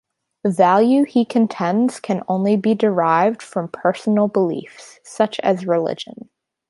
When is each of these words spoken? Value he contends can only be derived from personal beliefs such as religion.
Value 0.47 1.05
he 1.05 1.23
contends 1.25 1.99
can 1.99 2.23
only 2.27 2.57
be 2.57 2.73
derived 2.73 3.39
from 3.43 3.67
personal 3.67 4.27
beliefs 4.27 4.99
such 5.03 5.39
as 5.41 5.67
religion. 5.67 6.27